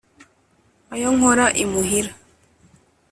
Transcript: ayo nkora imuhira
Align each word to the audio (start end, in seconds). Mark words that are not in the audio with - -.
ayo 0.93 1.09
nkora 1.15 1.45
imuhira 1.63 2.11